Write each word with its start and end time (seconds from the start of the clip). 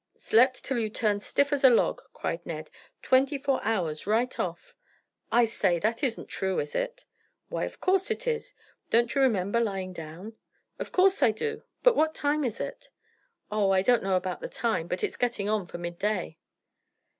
"Slept 0.17 0.63
till 0.65 0.79
you've 0.79 0.93
turned 0.93 1.21
stiff 1.21 1.53
as 1.53 1.63
a 1.63 1.69
log," 1.69 2.01
cried 2.11 2.43
Ned. 2.43 2.71
"Twenty 3.03 3.37
four 3.37 3.63
hours 3.63 4.07
right 4.07 4.39
off." 4.39 4.73
"I 5.31 5.45
say, 5.45 5.77
that 5.77 6.01
isn't 6.03 6.27
true, 6.27 6.57
is 6.57 6.73
it?" 6.73 7.05
"Why, 7.49 7.65
of 7.65 7.79
course 7.79 8.09
it 8.09 8.25
is. 8.25 8.55
Don't 8.89 9.13
you 9.13 9.21
remember 9.21 9.59
lying 9.59 9.93
down?" 9.93 10.33
"Of 10.79 10.91
course 10.91 11.21
I 11.21 11.29
do. 11.29 11.61
But 11.83 11.95
what 11.95 12.15
time 12.15 12.43
is 12.43 12.59
it?" 12.59 12.89
"Oh, 13.51 13.69
I 13.69 13.83
don't 13.83 14.01
know 14.01 14.15
about 14.15 14.39
the 14.41 14.49
time, 14.49 14.87
but 14.87 15.03
it's 15.03 15.17
getting 15.17 15.47
on 15.47 15.67
for 15.67 15.77
mid 15.77 15.99
day." 15.99 16.39